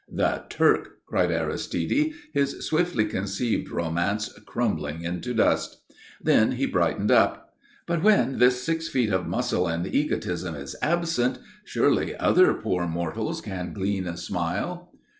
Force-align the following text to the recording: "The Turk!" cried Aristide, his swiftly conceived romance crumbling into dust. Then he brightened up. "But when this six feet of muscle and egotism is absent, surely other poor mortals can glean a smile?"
"The 0.11 0.45
Turk!" 0.49 1.03
cried 1.05 1.29
Aristide, 1.31 2.13
his 2.33 2.65
swiftly 2.65 3.05
conceived 3.05 3.69
romance 3.69 4.33
crumbling 4.47 5.03
into 5.03 5.31
dust. 5.31 5.77
Then 6.19 6.53
he 6.53 6.65
brightened 6.65 7.11
up. 7.11 7.53
"But 7.85 8.01
when 8.01 8.39
this 8.39 8.63
six 8.63 8.87
feet 8.87 9.11
of 9.13 9.27
muscle 9.27 9.67
and 9.67 9.85
egotism 9.85 10.55
is 10.55 10.75
absent, 10.81 11.37
surely 11.65 12.15
other 12.17 12.51
poor 12.55 12.87
mortals 12.87 13.41
can 13.41 13.73
glean 13.73 14.07
a 14.07 14.17
smile?" 14.17 14.91